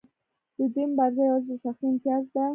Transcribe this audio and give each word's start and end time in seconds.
د 0.57 0.59
دوی 0.73 0.85
مبارزه 0.91 1.21
یوازې 1.27 1.47
د 1.51 1.55
شخصي 1.63 1.85
امتیاز 1.91 2.23
ده. 2.35 2.45